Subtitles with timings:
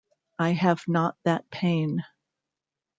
[0.39, 2.03] I have not that pain.